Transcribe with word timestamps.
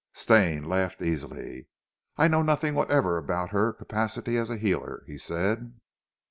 Stane 0.13 0.63
laughed 0.67 0.99
easily. 1.03 1.67
"I 2.17 2.27
know 2.27 2.41
nothing 2.41 2.73
whatever 2.73 3.19
about 3.19 3.51
her 3.51 3.71
capacity 3.71 4.35
as 4.35 4.49
a 4.49 4.57
healer," 4.57 5.03
he 5.05 5.19
said. 5.19 5.73